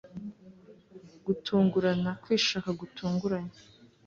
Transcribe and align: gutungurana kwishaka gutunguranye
gutungurana 1.25 2.11
kwishaka 2.23 2.69
gutunguranye 2.79 3.57